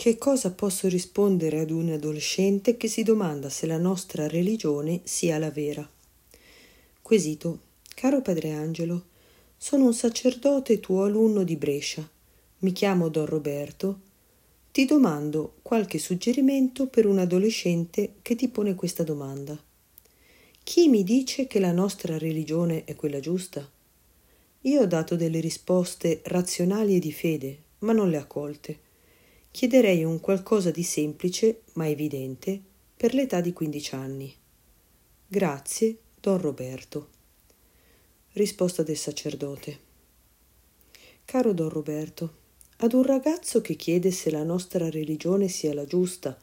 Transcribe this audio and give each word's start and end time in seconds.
Che 0.00 0.16
cosa 0.16 0.50
posso 0.52 0.88
rispondere 0.88 1.60
ad 1.60 1.68
un 1.68 1.90
adolescente 1.90 2.78
che 2.78 2.88
si 2.88 3.02
domanda 3.02 3.50
se 3.50 3.66
la 3.66 3.76
nostra 3.76 4.26
religione 4.28 5.02
sia 5.04 5.36
la 5.36 5.50
vera? 5.50 5.86
Quesito. 7.02 7.58
Caro 7.94 8.22
Padre 8.22 8.52
Angelo, 8.52 9.04
sono 9.58 9.84
un 9.84 9.92
sacerdote 9.92 10.80
tuo 10.80 11.04
alunno 11.04 11.42
di 11.42 11.54
Brescia. 11.56 12.08
Mi 12.60 12.72
chiamo 12.72 13.10
Don 13.10 13.26
Roberto. 13.26 14.00
Ti 14.72 14.86
domando 14.86 15.56
qualche 15.60 15.98
suggerimento 15.98 16.86
per 16.86 17.04
un 17.04 17.18
adolescente 17.18 18.14
che 18.22 18.36
ti 18.36 18.48
pone 18.48 18.74
questa 18.74 19.02
domanda. 19.02 19.62
Chi 20.64 20.88
mi 20.88 21.04
dice 21.04 21.46
che 21.46 21.60
la 21.60 21.72
nostra 21.72 22.16
religione 22.16 22.84
è 22.84 22.96
quella 22.96 23.20
giusta? 23.20 23.70
Io 24.62 24.80
ho 24.80 24.86
dato 24.86 25.14
delle 25.14 25.40
risposte 25.40 26.22
razionali 26.24 26.96
e 26.96 27.00
di 27.00 27.12
fede, 27.12 27.58
ma 27.80 27.92
non 27.92 28.08
le 28.08 28.16
accolte 28.16 28.88
chiederei 29.50 30.04
un 30.04 30.20
qualcosa 30.20 30.70
di 30.70 30.82
semplice 30.82 31.62
ma 31.74 31.88
evidente 31.88 32.60
per 32.96 33.14
l'età 33.14 33.40
di 33.40 33.52
15 33.52 33.94
anni. 33.94 34.34
Grazie, 35.26 35.98
Don 36.20 36.38
Roberto. 36.38 37.08
Risposta 38.32 38.82
del 38.82 38.96
sacerdote. 38.96 39.78
Caro 41.24 41.52
Don 41.52 41.68
Roberto, 41.68 42.38
ad 42.78 42.92
un 42.92 43.02
ragazzo 43.02 43.60
che 43.60 43.74
chiede 43.74 44.10
se 44.10 44.30
la 44.30 44.42
nostra 44.42 44.88
religione 44.88 45.48
sia 45.48 45.74
la 45.74 45.84
giusta, 45.84 46.38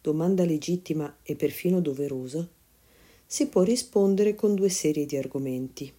domanda 0.00 0.44
legittima 0.44 1.18
e 1.22 1.36
perfino 1.36 1.80
doverosa, 1.80 2.48
si 3.26 3.48
può 3.48 3.62
rispondere 3.62 4.34
con 4.34 4.54
due 4.54 4.68
serie 4.68 5.04
di 5.04 5.16
argomenti. 5.16 5.92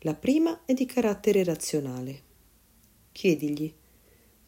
La 0.00 0.14
prima 0.14 0.64
è 0.64 0.72
di 0.72 0.86
carattere 0.86 1.44
razionale. 1.44 2.22
Chiedigli 3.12 3.72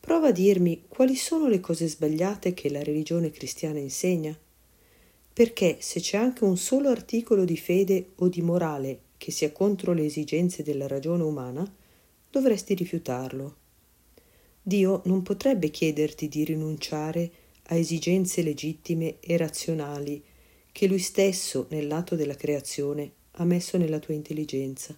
Prova 0.05 0.29
a 0.29 0.33
dirmi 0.33 0.85
quali 0.87 1.17
sono 1.17 1.49
le 1.49 1.61
cose 1.61 1.89
sbagliate 1.89 2.53
che 2.53 2.69
la 2.69 2.83
religione 2.83 3.31
cristiana 3.31 3.79
insegna. 3.79 4.39
Perché 5.33 5.79
se 5.81 5.99
c'è 5.99 6.19
anche 6.19 6.45
un 6.45 6.59
solo 6.59 6.91
articolo 6.91 7.47
di 7.47 7.57
fede 7.57 8.09
o 8.17 8.29
di 8.29 8.43
morale 8.43 9.01
che 9.17 9.31
sia 9.31 9.51
contro 9.51 9.95
le 9.95 10.05
esigenze 10.05 10.63
della 10.63 10.87
ragione 10.87 11.23
umana, 11.23 11.67
dovresti 12.31 12.75
rifiutarlo. 12.75 13.57
Dio 14.61 15.01
non 15.07 15.23
potrebbe 15.23 15.71
chiederti 15.71 16.29
di 16.29 16.45
rinunciare 16.45 17.31
a 17.69 17.75
esigenze 17.75 18.43
legittime 18.43 19.21
e 19.21 19.39
razionali 19.39 20.23
che 20.71 20.87
lui 20.87 20.99
stesso 20.99 21.67
nell'atto 21.71 22.15
della 22.15 22.37
creazione 22.37 23.11
ha 23.37 23.45
messo 23.45 23.79
nella 23.79 24.01
tua 24.01 24.13
intelligenza. 24.13 24.95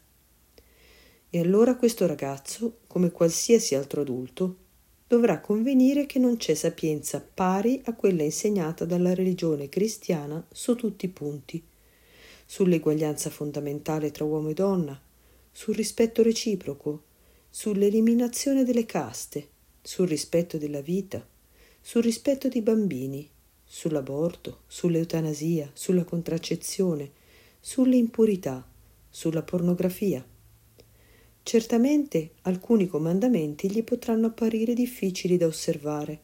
E 1.30 1.38
allora 1.38 1.76
questo 1.76 2.08
ragazzo, 2.08 2.78
come 2.88 3.12
qualsiasi 3.12 3.76
altro 3.76 4.00
adulto, 4.00 4.64
dovrà 5.06 5.40
convenire 5.40 6.04
che 6.06 6.18
non 6.18 6.36
c'è 6.36 6.54
sapienza 6.54 7.20
pari 7.20 7.80
a 7.84 7.94
quella 7.94 8.24
insegnata 8.24 8.84
dalla 8.84 9.14
religione 9.14 9.68
cristiana 9.68 10.44
su 10.50 10.74
tutti 10.74 11.06
i 11.06 11.10
punti, 11.10 11.62
sull'eguaglianza 12.44 13.30
fondamentale 13.30 14.10
tra 14.10 14.24
uomo 14.24 14.48
e 14.48 14.54
donna, 14.54 15.00
sul 15.52 15.74
rispetto 15.74 16.22
reciproco, 16.22 17.04
sull'eliminazione 17.48 18.64
delle 18.64 18.84
caste, 18.84 19.48
sul 19.80 20.08
rispetto 20.08 20.58
della 20.58 20.80
vita, 20.80 21.24
sul 21.80 22.02
rispetto 22.02 22.48
dei 22.48 22.62
bambini, 22.62 23.28
sull'aborto, 23.64 24.62
sull'eutanasia, 24.66 25.70
sulla 25.72 26.04
contraccezione, 26.04 27.12
sulle 27.60 27.96
impurità, 27.96 28.68
sulla 29.08 29.42
pornografia. 29.42 30.24
Certamente 31.48 32.32
alcuni 32.42 32.88
comandamenti 32.88 33.70
gli 33.70 33.84
potranno 33.84 34.26
apparire 34.26 34.74
difficili 34.74 35.36
da 35.36 35.46
osservare, 35.46 36.20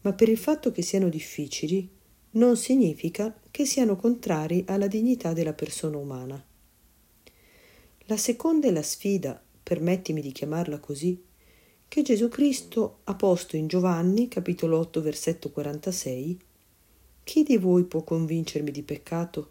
ma 0.00 0.12
per 0.12 0.28
il 0.28 0.38
fatto 0.38 0.72
che 0.72 0.82
siano 0.82 1.08
difficili 1.08 1.88
non 2.32 2.56
significa 2.56 3.32
che 3.52 3.64
siano 3.64 3.94
contrari 3.94 4.64
alla 4.66 4.88
dignità 4.88 5.32
della 5.32 5.52
persona 5.52 5.98
umana. 5.98 6.44
La 8.06 8.16
seconda 8.16 8.66
è 8.66 8.72
la 8.72 8.82
sfida, 8.82 9.40
permettimi 9.62 10.20
di 10.20 10.32
chiamarla 10.32 10.80
così, 10.80 11.22
che 11.86 12.02
Gesù 12.02 12.26
Cristo 12.26 13.02
ha 13.04 13.14
posto 13.14 13.54
in 13.54 13.68
Giovanni, 13.68 14.26
capitolo 14.26 14.78
8, 14.78 15.00
versetto 15.00 15.52
46, 15.52 16.38
Chi 17.22 17.44
di 17.44 17.56
voi 17.56 17.84
può 17.84 18.02
convincermi 18.02 18.72
di 18.72 18.82
peccato? 18.82 19.50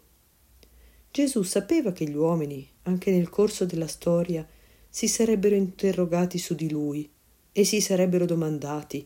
Gesù 1.10 1.40
sapeva 1.40 1.92
che 1.92 2.04
gli 2.04 2.16
uomini, 2.16 2.68
anche 2.82 3.10
nel 3.10 3.30
corso 3.30 3.64
della 3.64 3.86
storia, 3.86 4.46
si 4.94 5.08
sarebbero 5.08 5.56
interrogati 5.56 6.38
su 6.38 6.54
di 6.54 6.70
lui 6.70 7.10
e 7.50 7.64
si 7.64 7.80
sarebbero 7.80 8.26
domandati 8.26 9.04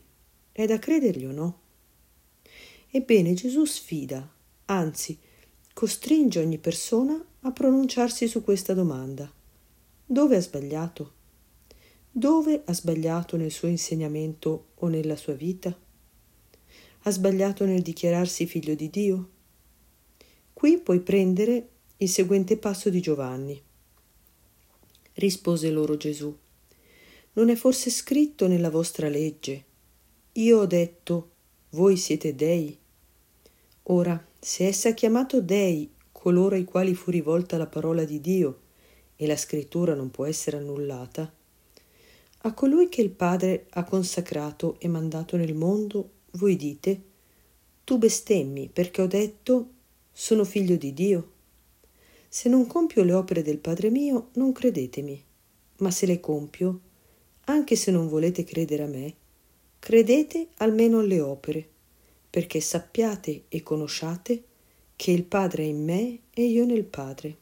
è 0.52 0.66
da 0.66 0.78
credergli 0.78 1.24
o 1.24 1.32
no? 1.32 1.60
Ebbene 2.90 3.32
Gesù 3.32 3.64
sfida, 3.64 4.30
anzi 4.66 5.18
costringe 5.72 6.40
ogni 6.40 6.58
persona 6.58 7.18
a 7.40 7.52
pronunciarsi 7.52 8.28
su 8.28 8.44
questa 8.44 8.74
domanda. 8.74 9.32
Dove 10.04 10.36
ha 10.36 10.42
sbagliato? 10.42 11.12
Dove 12.10 12.64
ha 12.66 12.74
sbagliato 12.74 13.38
nel 13.38 13.50
suo 13.50 13.68
insegnamento 13.68 14.72
o 14.74 14.88
nella 14.88 15.16
sua 15.16 15.32
vita? 15.32 15.74
Ha 17.04 17.10
sbagliato 17.10 17.64
nel 17.64 17.80
dichiararsi 17.80 18.44
figlio 18.44 18.74
di 18.74 18.90
Dio? 18.90 19.28
Qui 20.52 20.80
puoi 20.80 21.00
prendere 21.00 21.68
il 21.96 22.10
seguente 22.10 22.58
passo 22.58 22.90
di 22.90 23.00
Giovanni 23.00 23.62
rispose 25.18 25.70
loro 25.70 25.96
Gesù. 25.96 26.36
Non 27.34 27.50
è 27.50 27.54
forse 27.54 27.90
scritto 27.90 28.48
nella 28.48 28.70
vostra 28.70 29.08
legge? 29.08 29.64
Io 30.32 30.60
ho 30.60 30.66
detto, 30.66 31.30
voi 31.70 31.96
siete 31.96 32.34
dei. 32.34 32.76
Ora, 33.84 34.26
se 34.38 34.66
essa 34.66 34.90
ha 34.90 34.94
chiamato 34.94 35.40
dei 35.40 35.90
coloro 36.10 36.54
ai 36.54 36.64
quali 36.64 36.94
fu 36.94 37.10
rivolta 37.10 37.56
la 37.56 37.66
parola 37.66 38.04
di 38.04 38.20
Dio, 38.20 38.60
e 39.16 39.26
la 39.26 39.36
scrittura 39.36 39.94
non 39.94 40.10
può 40.10 40.24
essere 40.24 40.58
annullata, 40.58 41.32
a 42.42 42.54
colui 42.54 42.88
che 42.88 43.02
il 43.02 43.10
Padre 43.10 43.66
ha 43.70 43.82
consacrato 43.82 44.76
e 44.78 44.86
mandato 44.86 45.36
nel 45.36 45.54
mondo, 45.54 46.10
voi 46.32 46.54
dite, 46.54 47.02
tu 47.82 47.98
bestemmi 47.98 48.68
perché 48.72 49.02
ho 49.02 49.08
detto, 49.08 49.70
sono 50.12 50.44
figlio 50.44 50.76
di 50.76 50.94
Dio. 50.94 51.32
Se 52.30 52.50
non 52.50 52.66
compio 52.66 53.04
le 53.04 53.14
opere 53.14 53.40
del 53.40 53.56
Padre 53.56 53.88
mio, 53.88 54.28
non 54.34 54.52
credetemi, 54.52 55.24
ma 55.78 55.90
se 55.90 56.04
le 56.04 56.20
compio, 56.20 56.80
anche 57.44 57.74
se 57.74 57.90
non 57.90 58.06
volete 58.06 58.44
credere 58.44 58.82
a 58.82 58.86
me, 58.86 59.14
credete 59.78 60.48
almeno 60.56 60.98
alle 60.98 61.20
opere, 61.20 61.66
perché 62.28 62.60
sappiate 62.60 63.44
e 63.48 63.62
conosciate 63.62 64.42
che 64.94 65.10
il 65.10 65.24
Padre 65.24 65.62
è 65.62 65.66
in 65.66 65.82
me 65.82 66.18
e 66.34 66.44
io 66.44 66.66
nel 66.66 66.84
Padre. 66.84 67.36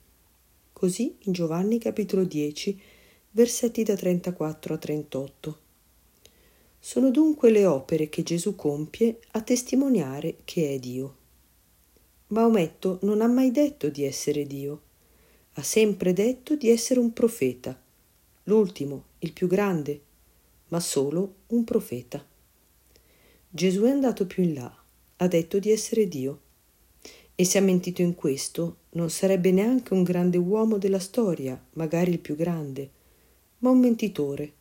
Così 0.72 1.16
in 1.22 1.32
Giovanni 1.32 1.78
capitolo 1.78 2.22
10, 2.22 2.80
versetti 3.32 3.82
da 3.82 3.96
34 3.96 4.74
a 4.74 4.78
38. 4.78 5.58
Sono 6.78 7.10
dunque 7.10 7.50
le 7.50 7.66
opere 7.66 8.08
che 8.08 8.22
Gesù 8.22 8.54
compie 8.54 9.18
a 9.32 9.42
testimoniare 9.42 10.36
che 10.44 10.74
è 10.74 10.78
Dio. 10.78 11.16
Maometto 12.28 12.98
non 13.02 13.20
ha 13.20 13.28
mai 13.28 13.52
detto 13.52 13.88
di 13.88 14.02
essere 14.02 14.46
Dio, 14.46 14.82
ha 15.52 15.62
sempre 15.62 16.12
detto 16.12 16.56
di 16.56 16.68
essere 16.70 16.98
un 16.98 17.12
profeta, 17.12 17.80
l'ultimo, 18.44 19.04
il 19.20 19.32
più 19.32 19.46
grande, 19.46 20.00
ma 20.68 20.80
solo 20.80 21.34
un 21.48 21.62
profeta. 21.62 22.26
Gesù 23.48 23.82
è 23.82 23.90
andato 23.90 24.26
più 24.26 24.42
in 24.42 24.54
là, 24.54 24.84
ha 25.18 25.28
detto 25.28 25.60
di 25.60 25.70
essere 25.70 26.08
Dio. 26.08 26.40
E 27.36 27.44
se 27.44 27.58
ha 27.58 27.60
mentito 27.60 28.02
in 28.02 28.16
questo, 28.16 28.78
non 28.90 29.08
sarebbe 29.08 29.52
neanche 29.52 29.94
un 29.94 30.02
grande 30.02 30.36
uomo 30.36 30.78
della 30.78 30.98
storia, 30.98 31.64
magari 31.74 32.10
il 32.10 32.18
più 32.18 32.34
grande, 32.34 32.90
ma 33.58 33.70
un 33.70 33.78
mentitore, 33.78 34.52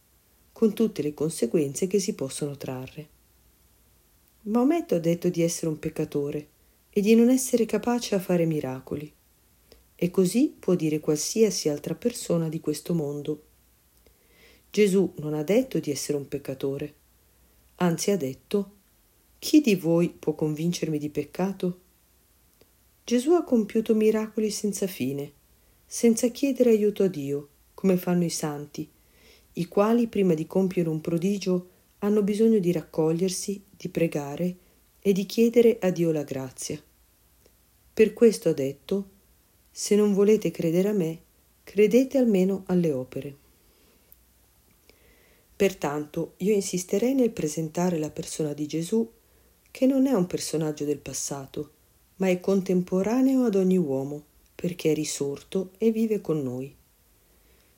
con 0.51 0.73
tutte 0.73 1.01
le 1.01 1.15
conseguenze 1.15 1.87
che 1.87 1.97
si 1.97 2.13
possono 2.13 2.55
trarre. 2.57 3.09
Maometto 4.43 4.93
ha 4.93 4.99
detto 4.99 5.29
di 5.29 5.41
essere 5.41 5.67
un 5.67 5.79
peccatore, 5.79 6.49
e 6.97 7.01
di 7.01 7.13
non 7.13 7.29
essere 7.29 7.65
capace 7.65 8.15
a 8.15 8.19
fare 8.19 8.45
miracoli. 8.45 9.11
E 9.95 10.11
così 10.11 10.55
può 10.57 10.75
dire 10.75 11.01
qualsiasi 11.01 11.67
altra 11.67 11.93
persona 11.93 12.47
di 12.47 12.61
questo 12.61 12.93
mondo. 12.93 13.43
Gesù 14.69 15.13
non 15.17 15.33
ha 15.33 15.43
detto 15.43 15.79
di 15.79 15.91
essere 15.91 16.17
un 16.17 16.29
peccatore, 16.29 16.93
anzi 17.75 18.11
ha 18.11 18.17
detto 18.17 18.71
chi 19.39 19.59
di 19.59 19.75
voi 19.75 20.07
può 20.07 20.35
convincermi 20.35 20.97
di 20.97 21.09
peccato? 21.09 21.79
Gesù 23.03 23.31
ha 23.31 23.43
compiuto 23.43 23.93
miracoli 23.93 24.49
senza 24.49 24.87
fine, 24.87 25.33
senza 25.85 26.29
chiedere 26.29 26.69
aiuto 26.69 27.03
a 27.03 27.07
Dio, 27.07 27.49
come 27.73 27.97
fanno 27.97 28.23
i 28.23 28.29
santi, 28.29 28.89
i 29.55 29.67
quali 29.67 30.07
prima 30.07 30.33
di 30.33 30.47
compiere 30.47 30.87
un 30.87 31.01
prodigio 31.01 31.69
hanno 31.99 32.23
bisogno 32.23 32.59
di 32.59 32.71
raccogliersi, 32.71 33.61
di 33.75 33.89
pregare 33.89 34.63
e 35.05 35.13
di 35.13 35.27
chiedere 35.27 35.77
a 35.81 35.91
Dio 35.91 36.11
la 36.11 36.23
grazia. 36.23 36.81
Per 37.93 38.13
questo 38.13 38.49
ha 38.49 38.53
detto, 38.53 39.09
se 39.69 39.95
non 39.95 40.15
volete 40.15 40.49
credere 40.49 40.89
a 40.89 40.93
me, 40.93 41.19
credete 41.63 42.17
almeno 42.17 42.63
alle 42.65 42.91
opere. 42.91 43.35
Pertanto 45.55 46.33
io 46.37 46.53
insisterei 46.53 47.13
nel 47.13 47.29
presentare 47.29 47.99
la 47.99 48.09
persona 48.09 48.53
di 48.53 48.65
Gesù, 48.65 49.07
che 49.69 49.85
non 49.85 50.07
è 50.07 50.13
un 50.13 50.25
personaggio 50.25 50.85
del 50.85 50.97
passato, 50.97 51.69
ma 52.15 52.29
è 52.29 52.39
contemporaneo 52.39 53.43
ad 53.43 53.53
ogni 53.53 53.77
uomo, 53.77 54.23
perché 54.55 54.89
è 54.89 54.95
risorto 54.95 55.73
e 55.77 55.91
vive 55.91 56.19
con 56.19 56.41
noi. 56.41 56.75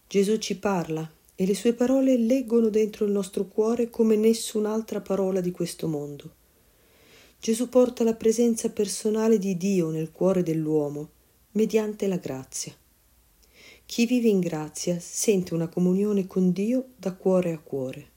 Gesù 0.08 0.38
ci 0.38 0.58
parla 0.58 1.12
e 1.36 1.46
le 1.46 1.56
sue 1.56 1.74
parole 1.74 2.16
leggono 2.18 2.70
dentro 2.70 3.04
il 3.04 3.12
nostro 3.12 3.48
cuore 3.48 3.90
come 3.90 4.16
nessun'altra 4.16 5.02
parola 5.02 5.42
di 5.42 5.52
questo 5.52 5.90
mondo. 5.90 6.37
Gesù 7.40 7.70
porta 7.70 8.04
la 8.04 8.16
presenza 8.16 8.70
personale 8.72 9.38
di 9.38 9.56
Dio 9.56 9.90
nel 9.90 10.12
cuore 10.12 10.44
dell'uomo 10.44 11.10
mediante 11.52 12.08
la 12.08 12.18
grazia. 12.18 12.76
Chi 13.86 14.06
vive 14.06 14.28
in 14.28 14.40
grazia 14.40 15.00
sente 15.00 15.54
una 15.54 15.70
comunione 15.70 16.28
con 16.28 16.52
Dio 16.52 16.90
da 16.98 17.14
cuore 17.14 17.54
a 17.54 17.60
cuore. 17.60 18.10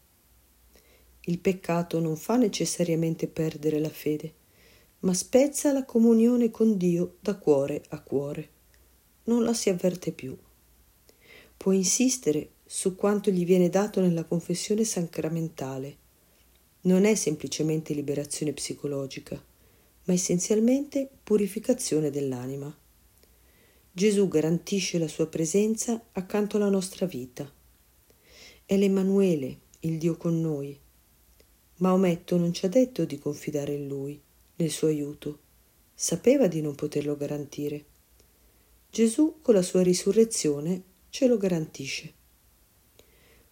Il 1.26 1.38
peccato 1.38 2.00
non 2.00 2.16
fa 2.16 2.36
necessariamente 2.36 3.28
perdere 3.28 3.78
la 3.78 3.88
fede, 3.88 4.32
ma 5.00 5.14
spezza 5.14 5.70
la 5.72 5.84
comunione 5.84 6.50
con 6.50 6.76
Dio 6.76 7.16
da 7.20 7.36
cuore 7.36 7.84
a 7.90 8.00
cuore. 8.00 8.48
Non 9.24 9.44
la 9.44 9.54
si 9.54 9.68
avverte 9.68 10.12
più. 10.12 10.36
Può 11.56 11.72
insistere 11.72 12.50
su 12.64 12.96
quanto 12.96 13.30
gli 13.30 13.44
viene 13.44 13.68
dato 13.68 14.00
nella 14.00 14.24
confessione 14.24 14.82
sacramentale. 14.82 15.99
Non 16.82 17.04
è 17.04 17.14
semplicemente 17.14 17.92
liberazione 17.92 18.54
psicologica, 18.54 19.42
ma 20.04 20.14
essenzialmente 20.14 21.10
purificazione 21.22 22.10
dell'anima. 22.10 22.74
Gesù 23.92 24.28
garantisce 24.28 24.98
la 24.98 25.08
sua 25.08 25.26
presenza 25.26 26.02
accanto 26.12 26.56
alla 26.56 26.70
nostra 26.70 27.04
vita. 27.04 27.52
È 28.64 28.76
l'Emanuele, 28.78 29.58
il 29.80 29.98
Dio 29.98 30.16
con 30.16 30.40
noi. 30.40 30.78
Maometto 31.76 32.38
non 32.38 32.54
ci 32.54 32.64
ha 32.64 32.68
detto 32.68 33.04
di 33.04 33.18
confidare 33.18 33.74
in 33.74 33.86
Lui, 33.86 34.18
nel 34.56 34.70
suo 34.70 34.88
aiuto. 34.88 35.40
Sapeva 35.94 36.46
di 36.46 36.62
non 36.62 36.74
poterlo 36.74 37.14
garantire. 37.14 37.84
Gesù 38.90 39.36
con 39.42 39.54
la 39.54 39.62
sua 39.62 39.82
risurrezione 39.82 40.82
ce 41.10 41.26
lo 41.26 41.36
garantisce. 41.36 42.12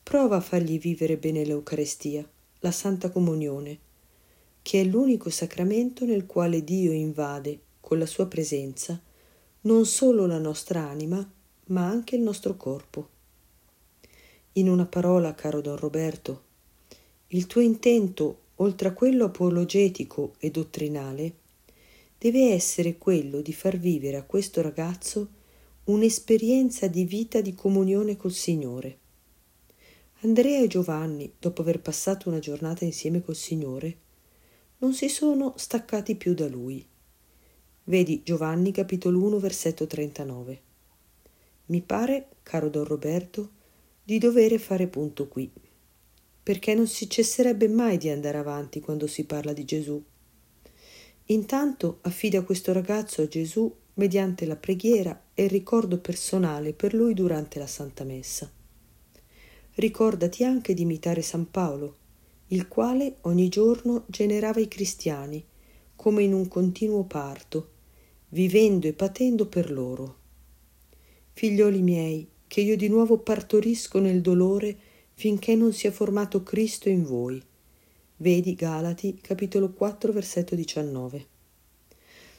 Prova 0.02 0.36
a 0.36 0.40
fargli 0.40 0.78
vivere 0.78 1.18
bene 1.18 1.44
l'Eucarestia, 1.44 2.26
la 2.60 2.70
Santa 2.70 3.10
Comunione, 3.10 3.78
che 4.62 4.80
è 4.80 4.84
l'unico 4.84 5.30
sacramento 5.30 6.04
nel 6.04 6.26
quale 6.26 6.64
Dio 6.64 6.92
invade, 6.92 7.60
con 7.80 7.98
la 7.98 8.06
sua 8.06 8.26
presenza, 8.26 9.00
non 9.62 9.86
solo 9.86 10.26
la 10.26 10.38
nostra 10.38 10.88
anima, 10.88 11.26
ma 11.66 11.86
anche 11.86 12.16
il 12.16 12.22
nostro 12.22 12.56
corpo. 12.56 13.08
In 14.52 14.68
una 14.68 14.86
parola, 14.86 15.34
caro 15.34 15.60
Don 15.60 15.76
Roberto, 15.76 16.42
il 17.28 17.46
tuo 17.46 17.60
intento, 17.60 18.40
oltre 18.56 18.88
a 18.88 18.92
quello 18.92 19.26
apologetico 19.26 20.34
e 20.38 20.50
dottrinale, 20.50 21.34
deve 22.18 22.50
essere 22.52 22.98
quello 22.98 23.40
di 23.40 23.52
far 23.52 23.78
vivere 23.78 24.16
a 24.16 24.24
questo 24.24 24.60
ragazzo 24.60 25.28
un'esperienza 25.84 26.88
di 26.88 27.04
vita 27.04 27.40
di 27.40 27.54
comunione 27.54 28.16
col 28.16 28.32
Signore. 28.32 28.98
Andrea 30.22 30.60
e 30.60 30.66
Giovanni, 30.66 31.32
dopo 31.38 31.62
aver 31.62 31.80
passato 31.80 32.28
una 32.28 32.38
giornata 32.38 32.84
insieme 32.84 33.22
col 33.22 33.36
Signore, 33.36 33.96
non 34.78 34.94
si 34.94 35.08
sono 35.08 35.54
staccati 35.56 36.16
più 36.16 36.34
da 36.34 36.48
Lui 36.48 36.86
Vedi 37.88 38.22
Giovanni 38.22 38.70
capitolo 38.70 39.18
1 39.24 39.38
versetto 39.38 39.86
39. 39.86 40.60
Mi 41.66 41.80
pare, 41.80 42.28
caro 42.42 42.68
Don 42.68 42.84
Roberto, 42.84 43.50
di 44.04 44.18
dovere 44.18 44.58
fare 44.58 44.88
punto 44.88 45.26
qui, 45.26 45.50
perché 46.42 46.74
non 46.74 46.86
si 46.86 47.08
cesserebbe 47.08 47.66
mai 47.66 47.96
di 47.96 48.10
andare 48.10 48.36
avanti 48.36 48.80
quando 48.80 49.06
si 49.06 49.24
parla 49.24 49.54
di 49.54 49.64
Gesù. 49.64 50.04
Intanto 51.26 52.00
affida 52.02 52.42
questo 52.42 52.74
ragazzo 52.74 53.22
a 53.22 53.26
Gesù 53.26 53.74
mediante 53.94 54.44
la 54.44 54.56
preghiera 54.56 55.22
e 55.32 55.44
il 55.44 55.50
ricordo 55.50 55.96
personale 55.96 56.74
per 56.74 56.92
lui 56.92 57.14
durante 57.14 57.58
la 57.58 57.66
Santa 57.66 58.04
Messa. 58.04 58.52
Ricordati 59.78 60.42
anche 60.42 60.74
di 60.74 60.82
imitare 60.82 61.22
San 61.22 61.52
Paolo, 61.52 61.98
il 62.48 62.66
quale 62.66 63.18
ogni 63.20 63.48
giorno 63.48 64.02
generava 64.08 64.58
i 64.58 64.66
cristiani, 64.66 65.44
come 65.94 66.24
in 66.24 66.32
un 66.32 66.48
continuo 66.48 67.04
parto, 67.04 67.68
vivendo 68.30 68.88
e 68.88 68.92
patendo 68.92 69.46
per 69.46 69.70
loro. 69.70 70.16
Figlioli 71.32 71.80
miei, 71.80 72.26
che 72.48 72.60
io 72.60 72.76
di 72.76 72.88
nuovo 72.88 73.18
partorisco 73.18 74.00
nel 74.00 74.20
dolore 74.20 74.76
finché 75.14 75.54
non 75.54 75.72
sia 75.72 75.92
formato 75.92 76.42
Cristo 76.42 76.88
in 76.88 77.04
voi. 77.04 77.40
Vedi 78.16 78.54
Galati 78.56 79.20
capitolo 79.20 79.70
4 79.70 80.12
versetto 80.12 80.56
19. 80.56 81.26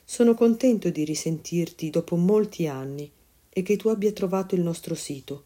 Sono 0.03 0.33
contento 0.33 0.89
di 0.89 1.05
risentirti 1.05 1.89
dopo 1.89 2.17
molti 2.17 2.67
anni 2.67 3.09
e 3.47 3.61
che 3.61 3.77
tu 3.77 3.87
abbia 3.87 4.11
trovato 4.11 4.55
il 4.55 4.61
nostro 4.61 4.93
sito. 4.93 5.45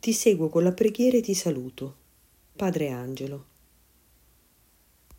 Ti 0.00 0.12
seguo 0.12 0.48
con 0.48 0.62
la 0.62 0.72
preghiera 0.72 1.16
e 1.16 1.22
ti 1.22 1.34
saluto. 1.34 1.96
Padre 2.54 2.90
Angelo. 2.90 3.55